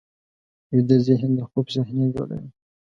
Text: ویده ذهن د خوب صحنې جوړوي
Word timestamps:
ویده 0.71 0.97
ذهن 1.07 1.31
د 1.35 1.39
خوب 1.49 1.65
صحنې 1.75 2.05
جوړوي 2.15 2.49